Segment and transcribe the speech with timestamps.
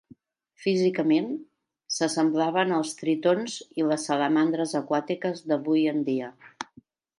[0.61, 1.27] Físicament,
[1.97, 6.35] s'assemblaven als tritons i les salamandres aquàtiques d'avui en dia.